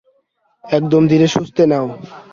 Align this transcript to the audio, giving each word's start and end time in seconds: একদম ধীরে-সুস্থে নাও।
একদম 0.63 1.01
ধীরে-সুস্থে 1.07 1.63
নাও। 1.71 1.85